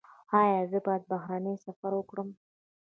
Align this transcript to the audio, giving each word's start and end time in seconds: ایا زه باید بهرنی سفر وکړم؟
ایا 0.41 0.59
زه 0.71 0.79
باید 0.85 1.03
بهرنی 1.11 1.55
سفر 1.65 1.91
وکړم؟ 1.95 2.29